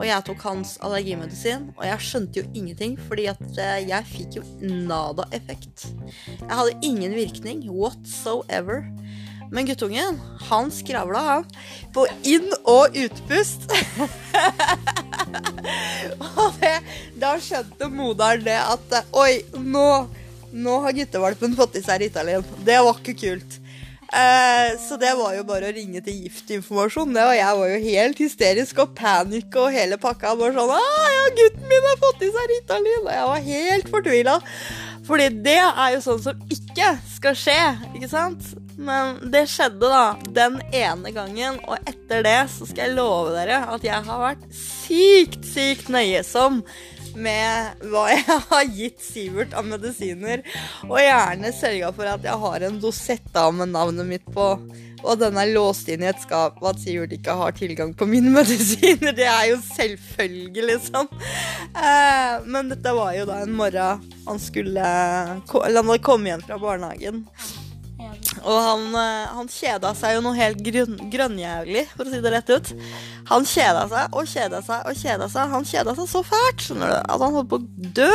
Og 0.00 0.06
jeg 0.08 0.24
tok 0.26 0.40
hans 0.46 0.78
allergimedisin, 0.82 1.68
og 1.76 1.84
jeg 1.86 2.06
skjønte 2.06 2.40
jo 2.40 2.46
ingenting, 2.56 2.96
fordi 3.08 3.28
at 3.30 3.42
eh, 3.60 3.84
jeg 3.90 4.08
fikk 4.08 4.38
jo 4.40 4.44
nada 4.88 5.28
effekt. 5.36 5.86
Jeg 6.40 6.48
hadde 6.48 6.78
ingen 6.82 7.14
virkning 7.14 7.66
whatsoever. 7.68 8.88
Men 9.52 9.68
guttungen, 9.68 10.16
han 10.48 10.72
skravla, 10.72 11.20
han. 11.28 11.44
På 11.92 12.06
inn- 12.24 12.56
og 12.64 12.96
utpust. 12.96 13.68
og 16.40 16.56
det, 16.56 16.78
da 17.20 17.36
skjønte 17.36 17.92
moderen 17.92 18.48
det 18.48 18.58
at 18.58 18.96
eh, 18.96 19.12
Oi, 19.12 19.32
nå, 19.60 19.88
nå 20.56 20.78
har 20.86 20.96
guttevalpen 20.96 21.52
fått 21.58 21.76
i 21.76 21.84
seg 21.84 22.00
Ritalin. 22.06 22.48
Det 22.64 22.80
var 22.80 22.96
ikke 22.96 23.20
kult. 23.26 23.60
Eh, 24.12 24.78
så 24.88 24.98
det 25.00 25.14
var 25.16 25.32
jo 25.38 25.44
bare 25.48 25.70
å 25.70 25.74
ringe 25.74 26.02
til 26.04 26.26
giftinformasjon. 26.26 27.16
Og 27.16 27.34
jeg 27.38 27.58
var 27.58 27.70
jo 27.72 27.82
helt 27.86 28.18
hysterisk 28.20 28.82
og 28.84 28.94
panikk 28.98 29.56
og 29.56 29.72
hele 29.72 29.96
pakka. 30.00 30.34
Bare 30.36 30.52
sånn 30.56 30.74
ah, 30.76 31.06
ja, 31.16 31.28
'Gutten 31.38 31.68
min 31.70 31.88
har 31.88 32.00
fått 32.02 32.26
i 32.26 32.32
seg 32.34 32.50
Ritalin!' 32.52 33.06
Og 33.06 33.12
jeg 33.14 33.28
var 33.30 33.46
helt 33.46 33.92
fortvila. 33.94 34.40
Fordi 35.06 35.30
det 35.44 35.58
er 35.58 35.94
jo 35.96 36.02
sånn 36.04 36.20
som 36.22 36.44
ikke 36.52 36.92
skal 37.16 37.38
skje, 37.38 37.62
ikke 37.96 38.10
sant? 38.10 38.52
Men 38.78 39.16
det 39.32 39.48
skjedde 39.50 39.88
da 39.90 40.04
den 40.36 40.60
ene 40.72 41.10
gangen, 41.14 41.58
og 41.66 41.90
etter 41.90 42.22
det 42.24 42.38
så 42.52 42.68
skal 42.68 42.86
jeg 42.86 42.96
love 42.96 43.32
dere 43.34 43.58
at 43.74 43.84
jeg 43.84 44.06
har 44.06 44.22
vært 44.22 44.44
sykt, 44.54 45.42
sykt 45.48 45.90
nøyesom 45.92 46.62
med 47.16 47.82
hva 47.90 48.06
jeg 48.12 48.38
har 48.52 48.70
gitt 48.76 49.02
Sivert 49.02 49.56
av 49.58 49.66
medisiner, 49.68 50.44
og 50.88 50.96
gjerne 51.00 51.52
sørga 51.56 51.92
for 51.96 52.10
at 52.12 52.24
jeg 52.26 52.42
har 52.44 52.66
en 52.68 52.80
dosette 52.82 53.44
med 53.56 53.72
navnet 53.74 54.08
mitt 54.08 54.32
på. 54.34 54.54
Og 55.02 55.18
den 55.18 55.34
er 55.40 55.50
låst 55.50 55.88
inn 55.90 56.04
i 56.04 56.10
et 56.12 56.20
skap, 56.22 56.60
og 56.62 56.68
at 56.72 56.82
Sivert 56.82 57.14
ikke 57.16 57.34
har 57.38 57.56
tilgang 57.56 57.90
på 57.98 58.06
mine 58.06 58.30
medisiner. 58.38 59.14
Det 59.16 59.26
er 59.26 59.48
jo 59.50 59.58
selvfølgelig, 59.72 60.68
liksom. 60.70 61.10
Eh, 61.74 62.36
men 62.46 62.70
dette 62.70 62.94
var 62.94 63.16
jo 63.18 63.26
da 63.28 63.42
en 63.42 63.56
morgen 63.58 64.08
han 64.22 64.38
skulle 64.38 64.82
Eller 64.84 65.80
han 65.80 65.88
hadde 65.90 66.04
kommet 66.06 66.30
igjen 66.30 66.46
fra 66.46 66.60
barnehagen. 66.62 67.24
Og 68.42 68.58
han, 68.58 68.86
eh, 68.98 69.34
han 69.36 69.50
kjeda 69.50 69.92
seg 69.98 70.16
jo 70.16 70.24
noe 70.24 70.38
helt 70.38 70.62
grønn, 70.66 70.96
grønnjævlig, 71.12 71.84
for 71.94 72.06
å 72.08 72.12
si 72.12 72.22
det 72.24 72.32
rett 72.34 72.50
ut. 72.50 72.72
Han 73.30 73.46
kjeda 73.48 73.84
seg 73.90 74.18
og 74.18 74.32
kjeda 74.32 74.62
seg 74.66 74.88
og 74.90 74.98
kjeda 75.02 75.28
seg. 75.32 75.54
Han 75.54 75.68
kjeda 75.68 75.94
seg 75.98 76.10
så 76.10 76.24
fælt 76.26 76.66
skjønner 76.66 76.92
du, 76.92 76.98
at 77.00 77.24
han 77.26 77.38
holdt 77.38 77.52
på 77.52 77.60
å 77.60 77.92
dø. 78.00 78.10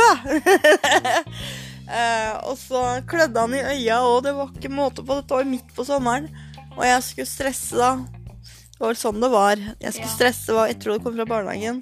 eh, 1.98 2.34
og 2.44 2.54
så 2.60 2.84
klødde 3.08 3.46
han 3.46 3.56
i 3.56 3.64
øya, 3.78 4.02
og 4.04 4.22
det 4.26 4.36
var 4.36 4.52
ikke 4.52 4.74
måte 4.74 5.04
på. 5.04 5.18
Dette 5.20 5.40
var 5.40 5.48
midt 5.48 5.74
på 5.76 5.88
sommeren. 5.88 6.30
Og 6.76 6.84
jeg 6.86 7.02
skulle 7.08 7.30
stresse 7.30 7.78
da. 7.78 7.96
Det 8.78 8.84
var 8.84 8.94
sånn 8.94 9.18
det 9.18 9.32
var. 9.32 9.58
Jeg 9.82 9.96
skulle 9.96 10.12
stresse 10.12 10.54
jeg 10.70 10.78
tror 10.78 10.98
det 10.98 11.04
kom 11.06 11.16
fra 11.16 11.26
barnehagen. 11.26 11.80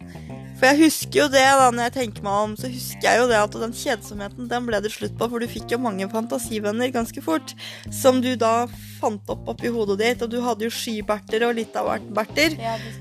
For 0.57 0.71
jeg 0.71 0.87
husker 0.87 1.21
jo 1.21 1.27
det, 1.29 1.43
da, 1.45 1.69
når 1.69 1.89
jeg 1.89 1.95
tenker 1.99 2.25
meg 2.25 2.45
om, 2.47 2.55
så 2.57 2.71
husker 2.73 3.05
jeg 3.05 3.21
jo 3.21 3.27
det 3.29 3.41
at 3.43 3.57
den 3.61 3.75
kjedsomheten, 3.77 4.49
den 4.49 4.69
ble 4.69 4.81
det 4.81 4.93
slutt 4.95 5.17
på, 5.21 5.29
for 5.33 5.43
du 5.43 5.51
fikk 5.51 5.75
jo 5.75 5.81
mange 5.85 6.09
fantasivenner 6.13 6.95
ganske 6.95 7.25
fort, 7.25 7.53
som 7.93 8.23
du 8.25 8.33
da 8.41 8.55
fant 8.97 9.33
opp 9.33 9.51
oppi 9.53 9.73
hodet 9.73 9.99
ditt, 10.01 10.25
og 10.25 10.33
du 10.33 10.39
hadde 10.45 10.65
jo 10.65 10.73
skyberter 10.73 11.45
og 11.49 11.59
litt 11.61 11.77
av 11.77 11.91
hvert 11.91 12.09
berter. 12.21 12.57
ja 12.57 12.79
det, 12.81 12.95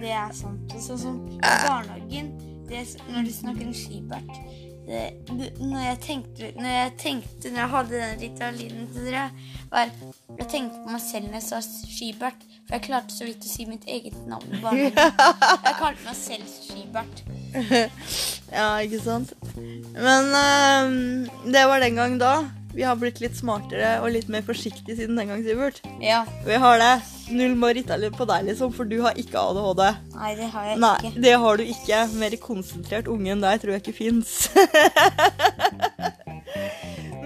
det 0.00 0.14
er 0.14 0.30
sant. 0.36 0.78
Sånn 0.78 1.02
som 1.02 1.18
i 1.34 1.40
barnehagen 1.42 2.30
det, 2.70 2.86
Når 3.10 3.26
du 3.26 3.32
snakker 3.34 3.66
om 3.66 3.74
det, 3.74 4.69
når, 4.88 5.80
jeg 5.84 5.98
tenkte, 6.02 6.52
når 6.56 6.70
jeg 6.72 6.92
tenkte 6.98 7.50
Når 7.50 7.58
jeg 7.60 7.68
hadde 7.74 7.98
den 8.00 8.22
ritalinen 8.22 8.86
til 8.90 9.04
dere, 9.06 9.26
var 9.70 9.90
Jeg 10.38 10.46
tenkte 10.48 10.80
på 10.82 10.94
meg 10.94 11.02
selv 11.04 11.28
når 11.28 11.38
jeg 11.38 11.46
sa 11.46 11.60
Skibert. 11.62 12.46
For 12.66 12.76
jeg 12.78 12.86
klarte 12.86 13.14
så 13.14 13.26
vidt 13.28 13.44
å 13.44 13.50
si 13.50 13.66
mitt 13.68 13.86
eget 13.90 14.16
navn. 14.30 14.56
Bare. 14.62 14.90
Jeg 15.66 15.76
kalte 15.78 16.06
meg 16.06 16.16
selv 16.18 16.50
Skibert. 16.54 17.24
Ja, 18.50 18.80
ikke 18.82 18.98
sant? 19.02 19.32
Men 19.54 20.32
øhm, 20.34 21.28
det 21.54 21.62
var 21.70 21.82
den 21.82 21.98
gang 22.00 22.16
da. 22.18 22.32
Vi 22.74 22.82
har 22.86 22.96
blitt 22.98 23.20
litt 23.22 23.34
smartere 23.34 23.96
og 24.04 24.12
litt 24.14 24.28
mer 24.30 24.42
forsiktige 24.46 24.94
siden 24.98 25.16
den 25.18 25.28
gang, 25.32 25.40
Sivert. 25.42 25.80
Ja. 26.02 26.24
Vi 26.46 26.54
har 26.62 26.78
det. 26.78 26.92
Null 27.34 27.54
må 27.58 27.68
Ritalin 27.74 28.14
på 28.14 28.24
deg, 28.30 28.44
liksom, 28.46 28.70
for 28.74 28.84
du 28.86 29.00
har 29.02 29.14
ikke 29.18 29.38
ADHD. 29.42 29.82
Nei, 30.14 30.30
det 30.38 30.48
har 30.52 30.64
jeg 30.70 30.78
Nei, 30.82 30.98
ikke. 30.98 31.12
det 31.26 31.34
har 31.44 31.54
du 31.58 31.64
ikke. 31.66 31.98
Mer 32.22 32.32
konsentrert 32.42 33.06
unge 33.10 33.30
enn 33.34 33.42
deg 33.42 33.60
tror 33.62 33.72
jeg 33.74 33.80
ikke 33.84 33.98
fins. 33.98 34.28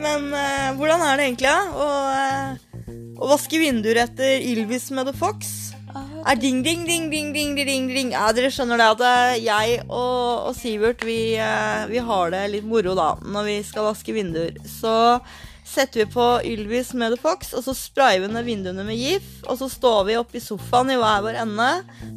Men 0.04 0.20
uh, 0.32 0.70
hvordan 0.78 1.00
er 1.04 1.12
det 1.20 1.24
egentlig 1.30 1.48
ja? 1.48 1.60
å, 1.72 1.86
uh, 2.08 2.48
å 3.20 3.22
vaske 3.30 3.56
vinduer 3.60 3.96
etter 4.04 4.30
Ylvis 4.40 4.90
med 4.96 5.04
The 5.08 5.14
Fox? 5.16 5.73
Ding, 6.24 6.62
ding, 6.62 6.86
ding, 6.86 7.10
ding, 7.10 7.32
ding, 7.34 7.54
ding, 7.54 7.66
ding, 7.68 7.88
ding. 7.92 8.10
Ja, 8.16 8.30
dere 8.32 8.48
skjønner 8.48 8.80
det 8.80 8.86
at 8.94 9.02
eh, 9.04 9.42
jeg 9.44 9.74
og, 9.84 10.48
og 10.48 10.54
Sivert, 10.56 11.04
vi, 11.04 11.36
eh, 11.36 11.82
vi 11.90 12.00
har 12.00 12.32
det 12.32 12.40
litt 12.48 12.64
moro 12.64 12.94
da, 12.96 13.10
når 13.20 13.44
vi 13.44 13.56
skal 13.68 13.90
vaske 13.90 14.14
vinduer. 14.16 14.56
Så 14.64 15.20
setter 15.64 16.04
vi 16.04 16.06
på 16.12 16.24
Ylvis 16.44 16.92
med 16.92 17.14
The 17.14 17.20
Fox, 17.22 17.54
og 17.56 17.64
så 17.64 17.74
sprayer 17.76 18.20
vi 18.20 18.28
ned 18.28 18.44
vinduene 18.44 18.84
med 18.84 18.98
GIF. 19.00 19.26
Og 19.48 19.58
så 19.58 19.68
står 19.72 20.04
vi 20.08 20.16
oppe 20.20 20.38
i 20.38 20.42
sofaen 20.44 20.92
i 20.92 20.98
hver 21.00 21.24
vår 21.24 21.38
ende 21.40 21.68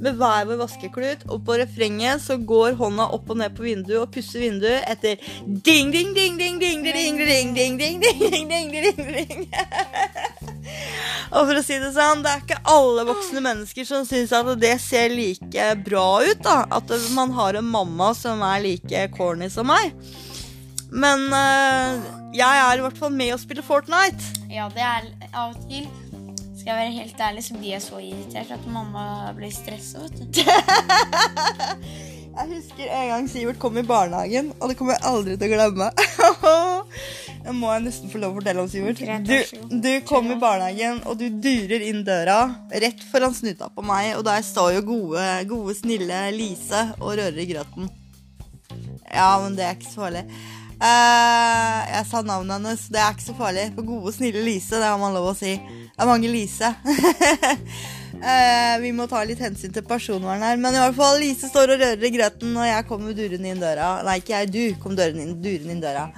med 0.01 0.19
hver 0.19 0.47
vår 0.49 0.59
vaskeklut. 0.61 1.23
Og 1.31 1.45
på 1.47 1.57
refrenget 1.61 2.23
så 2.25 2.37
går 2.37 2.77
hånda 2.79 3.07
opp 3.15 3.31
og 3.31 3.39
ned 3.39 3.55
på 3.57 3.65
vinduet 3.67 4.01
og 4.03 4.11
pusser 4.13 4.43
vinduet 4.43 4.83
etter 4.91 5.15
ding, 5.47 5.93
ding, 5.95 6.13
ding, 6.17 6.35
ding, 6.39 6.59
ding, 6.59 6.83
ding, 6.83 7.17
ding, 7.23 7.55
ding, 7.55 7.79
ding, 7.79 8.03
ding, 8.03 8.51
ding, 8.51 8.71
ding, 8.75 9.11
ding. 9.15 9.47
Og 11.31 11.47
for 11.47 11.55
å 11.55 11.63
si 11.63 11.79
det 11.79 11.93
sånn, 11.95 12.23
det 12.23 12.31
er 12.33 12.43
ikke 12.43 12.61
alle 12.71 13.07
voksne 13.07 13.43
mennesker 13.43 13.87
som 13.87 14.05
syns 14.07 14.35
at 14.35 14.51
det 14.59 14.75
ser 14.83 15.11
like 15.15 15.71
bra 15.87 16.07
ut. 16.23 16.43
da 16.43 16.59
At 16.75 16.91
man 17.15 17.31
har 17.37 17.59
en 17.59 17.67
mamma 17.71 18.13
som 18.17 18.43
er 18.43 18.63
like 18.63 19.07
corny 19.15 19.49
som 19.51 19.71
meg. 19.71 19.95
Men 20.91 21.27
øh, 21.35 22.16
jeg 22.35 22.59
er 22.63 22.77
i 22.77 22.83
hvert 22.83 22.99
fall 22.99 23.13
med 23.13 23.33
å 23.35 23.39
spille 23.41 23.63
Fortnite. 23.65 24.35
Ja, 24.51 24.67
det 24.73 24.83
er 24.83 25.07
av 25.33 25.53
og 25.53 25.63
til 25.69 25.87
Skal 26.57 26.73
jeg 26.73 26.77
være 26.81 26.95
helt 26.97 27.21
ærlig, 27.29 27.43
så 27.45 27.55
blir 27.55 27.71
jeg 27.75 27.83
så 27.85 27.99
irritert 28.03 28.51
at 28.57 28.67
mamma 28.71 29.31
blir 29.37 29.51
stressa, 29.55 30.03
vet 30.03 30.17
du. 30.19 30.41
Jeg 32.37 32.51
husker 32.51 32.89
en 32.93 33.07
gang 33.09 33.27
Sivert 33.31 33.57
kom 33.57 33.77
i 33.81 33.85
barnehagen, 33.87 34.51
og 34.59 34.69
det 34.69 34.75
kommer 34.77 34.93
jeg 34.93 35.09
aldri 35.09 35.37
til 35.41 35.47
å 35.47 35.55
glemme. 35.55 35.87
Det 37.47 37.53
må 37.55 37.69
jeg 37.71 37.83
nesten 37.85 38.11
få 38.11 38.19
lov 38.19 38.35
å 38.35 38.37
fortelle 38.41 38.61
om, 38.61 38.67
Sivert. 38.69 38.99
Du, 39.25 39.37
du 39.71 39.89
kom 40.05 40.27
i 40.29 40.37
barnehagen, 40.37 40.99
og 41.07 41.17
du 41.17 41.31
durer 41.31 41.85
inn 41.87 42.03
døra 42.05 42.41
rett 42.69 43.01
foran 43.09 43.33
snuta 43.33 43.71
på 43.73 43.85
meg, 43.87 44.11
og 44.19 44.25
der 44.27 44.43
står 44.45 44.75
jo 44.75 44.83
gode, 44.89 45.23
gode 45.49 45.77
snille 45.79 46.19
Lise 46.35 46.83
og 46.99 47.15
rører 47.15 47.41
i 47.41 47.47
grøten. 47.49 47.89
Ja, 49.07 49.31
men 49.41 49.55
det 49.57 49.65
er 49.65 49.79
ikke 49.79 49.89
så 49.89 50.03
farlig. 50.03 50.27
Eh, 50.77 51.79
jeg 51.89 52.05
sa 52.05 52.21
navnet 52.21 52.59
hennes. 52.59 52.83
Det 52.93 53.01
er 53.01 53.15
ikke 53.15 53.25
så 53.25 53.35
farlig. 53.37 53.65
For 53.73 53.87
gode, 53.87 54.13
snille 54.13 54.43
Lise, 54.45 54.77
det 54.77 54.85
har 54.85 54.99
man 55.01 55.15
lov 55.15 55.31
å 55.31 55.37
si. 55.37 55.55
Det 55.57 56.03
er 56.03 56.09
mange 56.09 56.29
Lise. 56.29 56.69
uh, 58.21 58.75
vi 58.83 58.91
må 58.93 59.07
ta 59.09 59.23
litt 59.25 59.41
hensyn 59.41 59.73
til 59.73 59.85
personvern 59.87 60.45
her. 60.45 60.59
Men 60.61 60.77
i 60.77 60.83
hvert 60.83 60.97
fall, 60.99 61.17
Lise 61.23 61.49
står 61.49 61.73
og 61.73 61.81
rører 61.81 62.05
i 62.05 62.13
grøten, 62.13 62.53
og 62.53 62.69
jeg 62.69 62.87
kommer 62.89 63.17
durende 63.17 63.49
inn 63.49 63.63
døra. 63.63 63.89
Nei, 64.05 64.19
ikke 64.21 64.35
jeg, 64.35 64.53
du 64.53 64.63
kom 64.83 64.93
inn, 64.93 65.37
durende 65.41 65.73
inn 65.73 65.81
døra. 65.81 66.11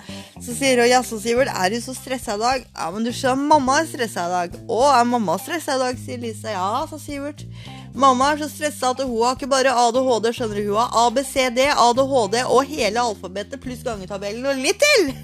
Så 0.43 0.51
sier 0.51 0.83
hun, 0.83 0.89
jaså, 0.91 1.21
Sivert, 1.23 1.53
er 1.55 1.71
du 1.71 1.79
så 1.83 1.95
stressa 1.95 2.35
i 2.35 2.43
dag? 2.43 2.67
Ja, 2.67 2.91
men 2.91 3.07
du 3.07 3.13
skjønner, 3.15 3.47
mamma 3.55 3.79
er 3.79 3.91
stressa 3.93 4.27
i 4.27 4.35
dag. 4.35 4.59
Å, 4.67 4.81
er 4.97 5.07
mamma 5.07 5.39
stressa 5.39 5.79
i 5.79 5.85
dag, 5.87 6.03
sier 6.03 6.19
Lise. 6.19 6.51
Ja, 6.51 6.83
sa 6.91 6.99
Sivert. 6.99 7.47
Mamma 7.93 8.31
er 8.33 8.43
så 8.43 8.49
stressa 8.51 8.91
at 8.93 9.01
hun 9.03 9.15
har 9.23 9.37
ikke 9.37 9.49
bare 9.49 9.73
ADHD, 9.73 10.29
skjønner 10.35 10.59
du. 10.59 10.69
Hun 10.69 10.81
har 10.81 11.07
ABCD, 11.07 11.59
ADHD 11.73 12.37
og 12.45 12.69
hele 12.69 13.01
alfabetet 13.01 13.61
pluss 13.63 13.81
gangetabellen 13.85 14.45
og 14.45 14.61
litt 14.61 14.83
til. 14.85 15.13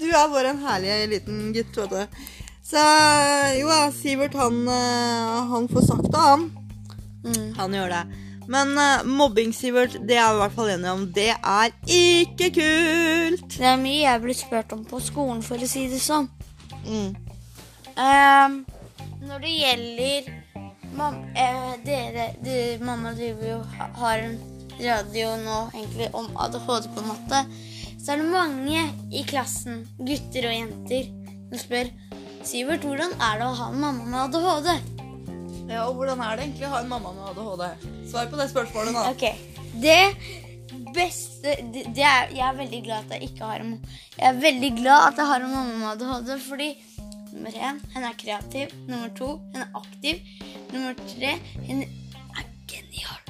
Du 0.00 0.06
er 0.06 0.28
bare 0.30 0.52
en 0.52 0.60
herlig 0.62 1.08
liten 1.10 1.52
gutt, 1.54 1.76
vet 1.76 1.92
du. 1.92 2.24
Så 2.70 2.82
jo 3.58 3.70
ja, 3.70 3.88
Sivert 3.94 4.36
han, 4.38 4.60
eh, 4.68 5.38
han 5.50 5.68
får 5.68 5.86
sagt 5.88 6.10
det, 6.12 6.20
han. 6.20 6.44
Mm. 7.24 7.46
Han 7.56 7.74
gjør 7.74 7.94
det. 7.94 8.02
Men 8.50 8.72
uh, 8.78 9.06
mobbing, 9.06 9.52
Sivert, 9.54 9.96
det 10.06 10.16
er 10.18 10.32
vi 10.32 10.38
i 10.38 10.42
hvert 10.42 10.54
fall 10.56 10.70
enige 10.72 10.92
om. 10.92 11.06
Det 11.14 11.30
er 11.30 11.72
ikke 11.86 12.50
kult. 12.56 13.46
Det 13.56 13.66
er 13.72 13.78
mye 13.78 14.04
jeg 14.04 14.22
blir 14.24 14.38
spurt 14.38 14.74
om 14.74 14.84
på 14.86 14.98
skolen, 15.02 15.42
for 15.46 15.62
å 15.62 15.70
si 15.70 15.86
det 15.90 16.00
sånn. 16.02 16.26
Mm. 16.86 17.12
Ehm, 18.00 18.56
når 19.26 19.42
det 19.44 19.50
gjelder 19.54 20.30
mam 20.96 21.18
eh, 21.38 21.74
dere, 21.84 22.30
de, 22.44 22.56
Mamma 22.84 23.12
driver 23.16 23.46
jo 23.52 23.58
har 24.00 24.24
en 24.24 24.38
radio 24.80 25.34
nå 25.44 25.58
egentlig 25.74 26.08
om 26.16 26.30
ADHD, 26.40 26.88
på 26.94 27.02
en 27.02 27.10
måte. 27.10 27.42
Så 28.00 28.14
er 28.14 28.22
det 28.22 28.30
mange 28.32 28.86
i 29.12 29.24
klassen, 29.28 29.84
gutter 29.98 30.48
og 30.48 30.56
jenter, 30.56 31.10
som 31.50 31.62
spør 31.66 31.92
Sivert, 32.40 32.86
hvordan 32.88 33.12
er 33.20 33.36
det 33.36 33.46
å 33.50 33.56
ha 33.58 33.66
en 33.68 33.82
mamma 33.82 34.06
med 34.08 34.20
ADHD? 34.22 34.96
Ja, 35.70 35.84
og 35.86 35.98
Hvordan 35.98 36.22
er 36.24 36.38
det 36.38 36.46
egentlig 36.46 36.66
å 36.66 36.72
ha 36.72 36.80
en 36.80 36.88
mamma 36.90 37.12
med 37.14 37.26
ADHD? 37.30 37.90
Svar 38.10 38.30
på 38.30 38.38
det 38.40 38.48
spørsmålet 38.50 38.96
nå. 38.96 39.02
Ok, 39.12 39.26
det 39.82 40.00
beste 40.94 41.52
det, 41.70 41.84
det 41.94 42.02
er, 42.02 42.32
Jeg 42.34 42.42
er 42.46 42.56
veldig 42.58 42.80
glad 42.86 43.04
at 43.04 43.12
jeg 43.14 43.28
ikke 43.28 43.46
har 43.46 43.62
en 43.62 43.76
Jeg 44.16 44.24
er 44.30 44.40
veldig 44.42 44.70
glad 44.80 45.04
at 45.10 45.20
jeg 45.20 45.30
har 45.30 45.44
en 45.44 45.52
mamma 45.52 45.76
med 45.76 45.90
ADHD, 45.92 46.32
fordi 46.48 46.70
nummer 47.34 47.50
én, 47.56 47.80
hun 47.94 48.04
er 48.06 48.16
kreativ. 48.18 48.72
Nummer 48.88 49.10
to, 49.16 49.28
hun 49.52 49.62
er 49.64 49.68
aktiv. 49.74 50.20
Nummer 50.72 50.94
tre, 51.14 51.32
hun 51.66 51.82
er 51.82 52.48
genial. 52.70 53.20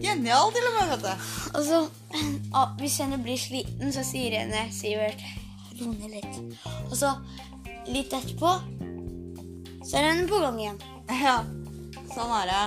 Genial, 0.00 0.52
til 0.54 0.68
og 0.70 0.76
med. 0.78 0.90
vet 0.92 1.04
du. 1.04 1.30
Og 1.58 1.64
så, 1.66 1.80
ah, 2.54 2.74
hvis 2.80 2.98
henne 3.02 3.18
blir 3.22 3.38
sliten, 3.40 3.92
så 3.92 4.04
sier 4.06 4.38
henne 4.40 4.66
Sivert 4.74 5.22
ro 5.80 5.92
ned 5.92 6.14
litt. 6.18 6.38
Og 6.90 6.94
så, 6.96 7.14
litt 7.88 8.12
etterpå, 8.12 8.52
så 9.84 9.96
er 9.98 10.12
hun 10.14 10.28
på 10.30 10.40
gang 10.44 10.60
igjen. 10.60 10.78
Ja, 11.10 11.40
sånn 12.14 12.32
er 12.42 12.52
det. 12.52 12.62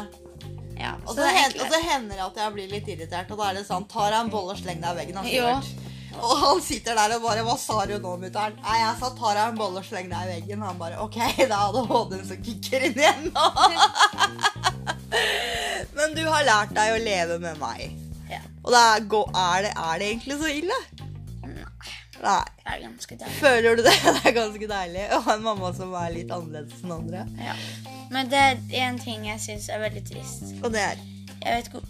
Ja, 0.79 0.95
Og 1.05 1.13
så 1.13 1.21
så, 1.21 1.21
det 1.21 1.29
er 1.29 1.37
hen, 1.37 1.53
og 1.61 1.69
så 1.71 1.79
hender 1.85 2.17
det 2.17 2.23
at 2.25 2.37
jeg 2.41 2.53
blir 2.55 2.71
litt 2.71 2.87
irritert, 2.89 3.31
og 3.31 3.37
da 3.39 3.51
er 3.51 3.59
det 3.59 3.67
sånn 3.67 3.85
Tar 3.87 4.09
jeg 4.11 4.25
en 4.25 4.31
bolle 4.33 4.55
og 4.55 4.59
sleng 4.59 4.81
deg 4.81 4.95
i 4.95 4.97
veggen, 4.99 5.19
da, 5.19 5.23
Ja. 5.29 5.51
Og 6.19 6.33
han 6.43 6.61
sitter 6.63 6.95
der 6.97 7.15
og 7.17 7.23
bare 7.25 7.43
Hva 7.47 7.55
sa 7.59 7.77
du 7.89 7.95
nå, 7.97 8.11
mutter'n? 8.21 8.55
Nei, 8.63 8.77
jeg 8.81 8.93
sa 8.99 9.07
tar 9.17 9.33
deg 9.39 9.45
en 9.51 9.59
bolle 9.59 9.77
og 9.81 9.87
sleng 9.87 10.07
deg 10.11 10.21
i 10.27 10.29
veggen. 10.35 10.65
Han 10.65 10.81
bare 10.81 11.01
OK, 11.03 11.17
det 11.39 11.49
er 11.49 11.55
ADHD-en 11.57 12.25
som 12.29 12.39
kicker 12.47 12.79
inn 12.89 12.99
igjen 12.99 13.23
nå. 13.29 13.45
Men 15.97 16.09
du 16.17 16.23
har 16.25 16.43
lært 16.47 16.71
deg 16.75 16.87
å 16.95 17.03
leve 17.03 17.35
med 17.43 17.55
meg. 17.61 17.79
Ja. 18.31 18.41
Og 18.63 18.69
da 18.73 18.81
er, 18.95 19.03
er, 19.03 19.57
det, 19.67 19.73
er 19.73 19.95
det 20.01 20.07
egentlig 20.11 20.35
så 20.41 20.49
ille? 20.51 20.79
Nei. 22.23 22.43
Det 22.63 22.71
er 22.71 22.77
ganske 22.85 23.13
deilig. 23.19 23.35
Føler 23.39 23.71
du 23.75 23.81
det? 23.83 23.93
Det 24.15 24.21
er 24.29 24.35
ganske 24.37 24.67
deilig 24.69 25.03
å 25.11 25.13
ha 25.25 25.31
en 25.35 25.43
mamma 25.43 25.69
som 25.75 25.89
er 25.99 26.09
litt 26.13 26.31
annerledes 26.31 26.79
enn 26.83 26.93
andre. 26.95 27.21
Ja. 27.35 27.55
Men 28.13 28.23
det 28.31 28.39
er 28.39 28.55
en 28.85 28.97
ting 29.01 29.19
jeg 29.27 29.39
syns 29.43 29.65
er 29.73 29.79
veldig 29.83 30.03
trist. 30.07 30.43
Og 30.61 30.69
det 30.73 30.81
er 30.85 30.97
Jeg 31.43 31.51
vet 31.57 31.65
ikke 31.67 31.81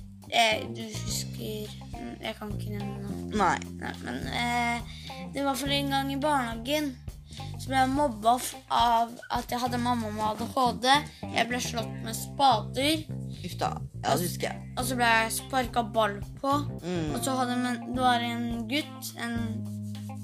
Du 0.74 0.84
husker 1.04 1.66
mm, 1.94 2.16
Jeg 2.24 2.34
kan 2.40 2.48
ikke 2.56 2.72
nevne 2.74 2.98
noe. 3.04 3.13
Nei. 3.34 3.58
Nei, 3.82 3.94
men 4.04 4.20
eh, 4.30 4.94
det 5.34 5.46
var 5.46 5.58
for 5.58 5.74
en 5.74 5.96
gang 5.96 6.12
i 6.14 6.20
barnehagen 6.22 6.94
så 7.34 7.70
ble 7.70 7.80
jeg 7.80 7.92
mobba 7.94 8.34
av 8.76 9.12
at 9.34 9.52
jeg 9.52 9.62
hadde 9.62 9.80
mamma 9.82 10.10
med 10.14 10.24
ADHD. 10.28 10.88
Jeg 11.34 11.50
ble 11.50 11.62
slått 11.64 11.94
med 12.06 12.18
spader, 12.18 13.06
Uff 13.44 13.56
da. 13.60 13.70
Ja, 14.04 14.14
det 14.14 14.28
husker 14.28 14.50
jeg. 14.50 14.70
og 14.78 14.86
så 14.88 14.98
ble 15.00 15.10
jeg 15.10 15.34
sparka 15.38 15.84
ball 15.96 16.18
på. 16.42 16.54
Mm. 16.84 17.14
Og 17.16 17.20
så 17.24 17.36
hadde 17.40 17.58
men, 17.60 17.82
det 17.96 18.04
var 18.04 18.24
en 18.24 18.46
gutt, 18.70 19.12
en 19.24 19.38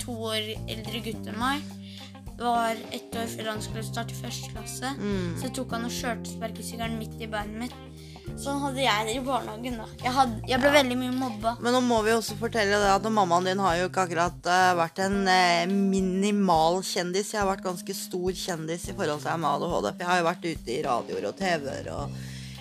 to 0.03 0.15
år 0.29 0.53
eldre 0.67 1.03
gutt 1.05 1.29
enn 1.31 1.39
meg. 1.39 1.75
Det 2.29 2.45
var 2.45 2.79
ett 2.95 3.15
år 3.19 3.27
før 3.33 3.49
han 3.51 3.63
skulle 3.63 3.83
starte 3.87 4.15
første 4.15 4.51
klasse. 4.53 4.93
Mm. 4.99 5.33
Så 5.41 5.51
tok 5.55 5.75
han 5.75 5.87
og 5.87 5.95
kjørte 5.95 6.35
sparkesykkelen 6.35 6.99
midt 7.01 7.19
i 7.19 7.27
beinet 7.31 7.65
mitt. 7.65 7.79
Sånn 8.39 8.59
hadde 8.61 8.83
jeg 8.83 9.05
det 9.07 9.15
i 9.17 9.21
barnehagen. 9.23 9.77
da. 9.81 9.85
Jeg, 10.03 10.13
hadde, 10.15 10.39
jeg 10.47 10.61
ble 10.61 10.71
veldig 10.73 10.97
mye 10.99 11.13
mobba. 11.15 11.53
Men 11.63 11.75
nå 11.75 11.81
må 11.85 11.99
vi 12.05 12.13
også 12.15 12.37
fortelle 12.39 12.79
det 12.81 12.91
at 12.93 13.07
mammaen 13.11 13.49
din 13.49 13.63
har 13.63 13.77
jo 13.79 13.89
ikke 13.89 14.05
akkurat 14.05 14.49
uh, 14.49 14.73
vært 14.79 15.01
en 15.05 15.21
uh, 15.27 15.71
minimal 15.71 16.81
kjendis. 16.85 17.33
Jeg 17.33 17.41
har 17.41 17.49
vært 17.49 17.65
ganske 17.65 17.95
stor 17.97 18.35
kjendis 18.43 18.89
i 18.89 18.95
forhold 18.95 19.23
til 19.23 19.31
jeg 19.31 19.43
med 19.43 19.49
ADHD. 19.55 19.89
For 19.89 20.03
jeg 20.03 20.11
har 20.11 20.21
jo 20.21 20.27
vært 20.29 20.45
ute 20.49 20.75
i 20.75 20.83
radioer 20.85 21.31
og 21.31 21.39
TV-er 21.39 21.89
og 21.95 22.19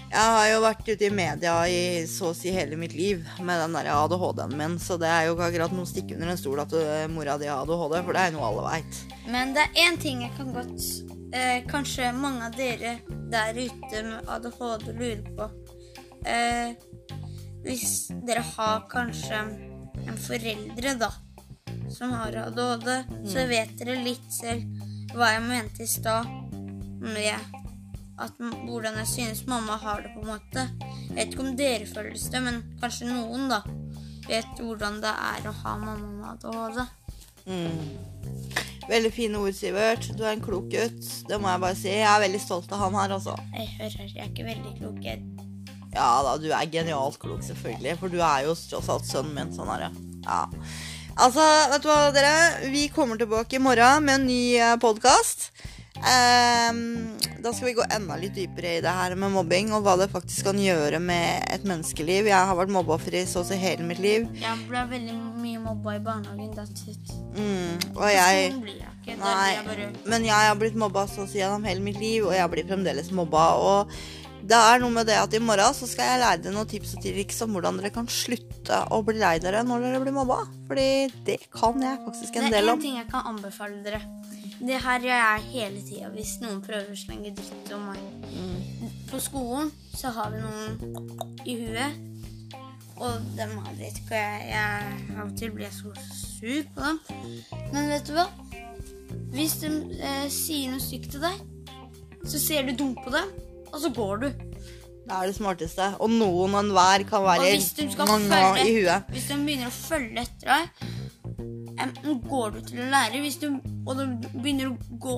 Jeg 0.09 0.33
har 0.33 0.47
jo 0.49 0.61
vært 0.65 0.87
ute 0.89 1.05
i 1.05 1.13
media 1.13 1.55
i 1.69 1.81
så 2.09 2.31
å 2.31 2.37
si 2.37 2.49
hele 2.55 2.79
mitt 2.81 2.95
liv 2.97 3.27
med 3.45 3.61
den 3.61 3.77
der 3.77 3.91
ADHD-en 3.93 4.57
min, 4.57 4.79
så 4.81 4.97
det 4.97 5.11
er 5.13 5.27
jo 5.27 5.35
ikke 5.37 5.51
akkurat 5.51 5.75
noe 5.77 5.85
å 5.85 5.91
stikke 5.91 6.17
under 6.17 6.33
en 6.33 6.41
stol 6.41 6.65
at 6.65 6.73
eh, 6.81 7.05
mora 7.13 7.37
di 7.37 7.51
har 7.51 7.61
ADHD, 7.61 7.99
for 8.07 8.17
det 8.17 8.23
er 8.23 8.33
jo 8.33 8.39
noe 8.39 8.49
alle 8.49 8.65
veit. 8.71 9.05
Men 9.29 9.53
det 9.53 9.69
er 9.69 9.85
én 9.85 10.01
ting 10.01 10.25
jeg 10.25 10.33
kan 10.41 10.57
godt 10.57 11.18
eh, 11.33 11.65
Kanskje 11.69 12.13
mange 12.17 12.47
av 12.47 12.57
dere 12.57 12.99
der 13.31 13.59
ute 13.59 14.03
med 14.07 14.29
ADHD 14.29 14.93
lurer 14.93 15.25
på. 15.37 15.49
Eh, 16.27 16.75
hvis 17.65 18.09
dere 18.27 18.45
har 18.55 18.85
kanskje 18.91 19.41
en 20.09 20.21
foreldre, 20.21 20.95
da, 21.01 21.11
som 21.93 22.13
har 22.17 22.37
ADHD, 22.47 22.91
så 23.29 23.47
vet 23.51 23.75
dere 23.81 23.99
litt 24.03 24.29
selv 24.33 25.15
hva 25.17 25.33
jeg 25.35 25.47
mente 25.47 25.85
i 25.85 25.91
stad 25.91 26.29
med 27.03 27.33
at, 28.19 28.35
hvordan 28.39 28.99
jeg 29.03 29.11
synes 29.13 29.47
mamma 29.47 29.79
har 29.79 30.03
det, 30.03 30.13
på 30.15 30.25
en 30.25 30.33
måte. 30.33 30.67
Jeg 31.09 31.17
vet 31.17 31.35
ikke 31.35 31.45
om 31.45 31.57
dere 31.59 31.89
føler 31.89 32.17
det, 32.19 32.43
men 32.45 32.63
kanskje 32.83 33.11
noen, 33.11 33.49
da, 33.53 33.63
vet 34.29 34.61
hvordan 34.61 35.01
det 35.05 35.13
er 35.13 35.49
å 35.49 35.57
ha 35.63 35.77
mamma 35.81 36.15
med 36.15 36.31
ADHD. 36.35 36.87
Mm. 37.49 38.09
Veldig 38.89 39.11
fine 39.13 39.41
ord, 39.43 39.53
Sivert. 39.53 40.07
Du 40.17 40.23
er 40.25 40.33
en 40.33 40.45
klok 40.45 40.71
gutt. 40.73 41.09
Det 41.29 41.37
må 41.41 41.51
jeg 41.53 41.61
bare 41.65 41.77
si. 41.77 41.91
Jeg 41.93 42.09
er 42.09 42.23
veldig 42.25 42.41
stolt 42.41 42.71
av 42.73 42.87
han 42.87 42.97
her, 42.97 43.17
altså. 43.19 43.35
Jeg 43.53 43.69
hører, 43.77 44.07
jeg 44.07 44.23
er 44.25 44.31
ikke 44.31 44.47
veldig 44.49 44.77
klok. 44.79 45.03
Ja 45.93 46.09
da, 46.25 46.37
du 46.41 46.49
er 46.53 46.71
genialt 46.73 47.19
klok, 47.21 47.43
selvfølgelig. 47.45 47.97
For 48.01 48.13
du 48.13 48.23
er 48.23 48.47
jo 48.47 48.55
tross 48.57 48.89
alt 48.93 49.09
sønnen 49.09 49.35
min. 49.37 49.53
Sånn 49.57 49.69
er 49.75 49.87
det. 49.87 49.91
Ja. 50.25 50.45
Altså, 51.19 51.45
vet 51.73 51.85
du 51.85 51.91
hva, 51.91 51.99
dere? 52.15 52.71
Vi 52.73 52.87
kommer 52.95 53.21
tilbake 53.21 53.59
i 53.59 53.63
morgen 53.63 54.09
med 54.09 54.23
en 54.23 54.29
ny 54.31 54.43
podkast. 54.81 55.51
Da 56.03 57.53
skal 57.53 57.67
vi 57.69 57.75
gå 57.79 57.85
enda 57.95 58.17
litt 58.21 58.35
dypere 58.37 58.77
i 58.79 58.83
det 58.85 58.93
her 58.93 59.15
med 59.19 59.33
mobbing 59.35 59.73
og 59.77 59.83
hva 59.87 59.97
det 60.01 60.11
faktisk 60.13 60.51
kan 60.51 60.61
gjøre 60.63 61.01
med 61.03 61.49
et 61.55 61.65
menneskeliv. 61.69 62.29
Jeg 62.31 62.51
har 62.51 62.59
vært 62.59 62.73
mobbeoffer 62.75 63.19
i 63.19 63.25
så 63.29 63.43
å 63.43 63.49
si 63.49 63.59
hele 63.59 63.87
mitt 63.89 64.03
liv. 64.03 64.29
Jeg 64.39 64.69
ble 64.69 64.85
veldig 64.93 65.17
mye 65.39 65.65
mobba 65.65 65.97
i 65.99 66.05
barnehagen. 66.05 66.53
That's 66.57 66.87
it. 66.91 67.17
Mm, 67.39 67.97
og 67.97 68.07
jeg 68.11 68.53
Sånn 68.53 68.71
jeg 69.09 69.19
Nei, 69.23 69.51
jeg 69.57 69.91
men 70.05 70.25
jeg 70.27 70.49
har 70.51 70.57
blitt 70.61 70.77
mobba 70.79 71.07
så 71.09 71.25
å 71.25 71.29
si 71.29 71.41
gjennom 71.41 71.65
hele 71.65 71.81
mitt 71.81 71.97
liv, 72.01 72.27
og 72.27 72.35
jeg 72.37 72.53
blir 72.53 72.67
fremdeles 72.69 73.09
mobba. 73.17 73.45
Og 73.57 73.95
det 74.49 74.59
er 74.59 74.83
noe 74.83 74.93
med 74.93 75.09
det 75.09 75.17
at 75.21 75.35
i 75.35 75.41
morgen 75.43 75.75
så 75.77 75.89
skal 75.89 76.13
jeg 76.13 76.21
lære 76.23 76.43
dere 76.45 76.55
noen 76.55 76.69
tips 76.69 76.95
og 76.97 77.05
triks 77.05 77.41
om 77.45 77.57
hvordan 77.57 77.81
dere 77.81 77.93
kan 77.95 78.09
slutte 78.13 78.83
å 78.95 79.01
bli 79.07 79.17
lei 79.21 79.37
dere 79.43 79.65
når 79.67 79.87
dere 79.87 80.03
blir 80.05 80.17
mobba. 80.17 80.43
Fordi 80.69 80.89
det 81.27 81.39
kan 81.55 81.81
jeg 81.83 82.03
faktisk 82.05 82.39
en 82.41 82.53
del 82.53 82.75
om. 82.75 82.81
Det 82.81 82.85
er 82.85 82.85
én 82.85 82.87
ting 82.87 83.01
jeg 83.01 83.11
kan 83.13 83.33
anbefale 83.33 83.81
dere. 83.87 84.03
Det 84.59 84.79
her 84.83 85.05
gjør 85.05 85.21
jeg 85.23 85.45
hele 85.53 85.83
tida 85.87 86.09
hvis 86.15 86.35
noen 86.43 86.61
prøver 86.65 86.91
å 86.91 86.99
slenge 86.99 87.35
dritt 87.37 87.73
om 87.77 87.85
meg. 87.91 88.01
Mm. 88.35 88.91
På 89.09 89.21
skolen 89.23 89.71
så 89.97 90.11
har 90.17 90.33
vi 90.35 90.43
noen 90.43 91.45
i 91.49 91.55
huet, 91.61 92.01
og 92.99 93.29
dem 93.39 93.55
har 93.63 93.77
vet 93.79 94.01
ikke 94.03 94.19
jeg, 94.19 94.99
Av 95.15 95.29
og 95.29 95.37
til 95.39 95.55
blir 95.55 95.71
så 95.73 95.93
sur 96.11 96.67
på 96.75 96.83
dem. 96.83 96.99
Men 97.73 97.93
vet 97.93 98.11
du 98.11 98.17
hva? 98.19 98.27
Hvis 99.33 99.61
de 99.63 99.71
eh, 100.01 100.27
sier 100.33 100.73
noe 100.73 100.83
stygt 100.83 101.15
til 101.15 101.23
deg, 101.23 101.39
så 102.29 102.41
ser 102.43 102.67
du 102.67 102.75
dumt 102.77 102.99
på 103.05 103.15
dem, 103.15 103.31
og 103.71 103.81
så 103.81 103.93
går 103.95 104.25
du. 104.25 104.29
Det 105.09 105.17
er 105.17 105.31
det 105.31 105.37
smarteste. 105.39 105.87
Og 106.05 106.11
noen 106.13 106.53
og 106.53 106.63
enhver 106.67 107.07
kan 107.09 107.23
Og 107.23 107.31
være 107.31 107.55
hvis 107.55 107.73
mange 107.97 108.29
følge 108.29 108.67
i 108.67 108.75
huet. 108.77 109.13
Hvis 109.15 109.29
de 109.31 109.39
begynner 109.41 109.71
å 109.71 109.77
følge 109.77 110.25
etter 110.27 110.51
deg, 110.53 110.89
enten 111.83 112.19
går 112.29 112.57
du 112.57 112.61
til 112.71 112.83
å 112.85 112.91
lære, 112.93 113.23
hvis 113.25 113.39
du, 113.43 113.49
og 113.87 113.99
du 113.99 114.05
begynner 114.35 114.73
å 114.73 114.99
gå 115.01 115.17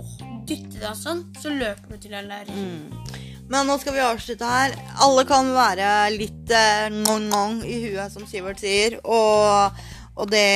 dytte 0.48 0.80
deg 0.80 0.96
sånn, 0.98 1.24
så 1.40 1.52
løper 1.52 1.96
du 1.96 2.06
til 2.06 2.16
å 2.16 2.22
lære. 2.26 2.54
Mm. 2.54 3.30
Men 3.50 3.66
nå 3.66 3.76
skal 3.82 3.96
vi 3.96 4.02
avslutte 4.04 4.46
her. 4.46 4.76
Alle 5.02 5.24
kan 5.26 5.48
være 5.54 5.86
litt 6.14 6.52
eh, 6.54 6.86
nong-nong 6.94 7.64
i 7.66 7.80
huet, 7.88 8.12
som 8.12 8.22
Sivert 8.30 8.62
sier. 8.62 9.00
Og, 9.02 9.80
og 10.14 10.30
det, 10.30 10.46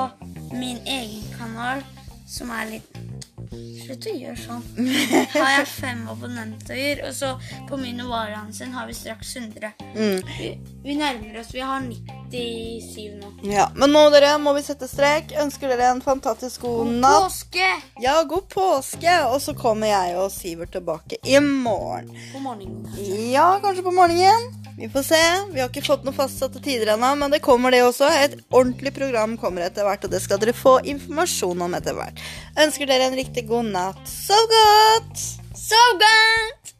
min 0.57 0.81
egen 0.83 1.23
kanal, 1.37 1.85
som 2.27 2.51
er 2.55 2.73
litt 2.75 3.03
Slutt 3.47 4.03
å 4.09 4.13
gjøre 4.13 4.35
sånn. 4.35 4.63
Har 5.31 5.51
jeg 5.53 5.67
fem 5.71 6.01
abonnenter, 6.11 6.99
og 7.07 7.13
så 7.15 7.29
på 7.69 7.79
min 7.79 8.01
og 8.03 8.11
Valand 8.11 8.55
sin 8.55 8.73
har 8.75 8.89
vi 8.89 8.95
straks 8.97 9.35
100. 9.39 9.71
Mm. 9.95 10.19
Vi, 10.33 10.49
vi 10.83 10.97
nærmer 10.99 11.39
oss. 11.39 11.53
Vi 11.55 11.63
har 11.63 11.85
97 12.31 13.19
nå. 13.21 13.31
Ja, 13.47 13.67
Men 13.75 13.93
nå 13.95 14.01
dere 14.13 14.33
må 14.41 14.53
vi 14.57 14.63
sette 14.65 14.87
strek. 14.89 15.33
Ønsker 15.41 15.71
dere 15.71 15.91
en 15.93 16.01
fantastisk 16.03 16.65
god 16.65 16.91
natt. 17.01 17.27
Påske! 17.27 17.67
Ja, 18.03 18.17
god 18.27 18.47
påske. 18.51 19.13
Og 19.31 19.39
så 19.43 19.55
kommer 19.57 19.91
jeg 19.91 20.15
og 20.19 20.31
Sivert 20.33 20.73
tilbake 20.75 21.19
i 21.23 21.39
morgen. 21.43 22.09
God 22.33 22.45
morgen. 22.45 22.77
Ja, 23.31 23.49
kanskje 23.63 23.85
på 23.85 23.93
morgenen. 23.95 24.49
Vi 24.77 24.89
får 24.93 25.07
se. 25.07 25.21
Vi 25.55 25.61
har 25.63 25.71
ikke 25.71 25.85
fått 25.87 26.03
noen 26.05 26.13
fastsatte 26.17 26.61
tider 26.61 26.93
ennå, 26.93 27.15
men 27.17 27.33
det 27.33 27.41
kommer 27.45 27.73
det 27.73 27.81
også. 27.85 28.11
Et 28.21 28.37
ordentlig 28.51 28.93
program 28.93 29.33
kommer 29.41 29.65
etter 29.65 29.87
hvert, 29.87 30.05
og 30.05 30.13
det 30.13 30.21
skal 30.21 30.41
dere 30.43 30.53
få 30.53 30.77
informasjon 30.85 31.65
om 31.65 31.77
etter 31.79 31.97
hvert. 31.97 32.21
Ønsker 32.61 32.89
dere 32.89 33.09
en 33.09 33.17
riktig 33.17 33.47
god 33.49 33.71
natt. 33.73 34.03
Sov 34.05 34.45
godt! 34.53 35.27
So 35.57 35.81
good! 35.97 36.76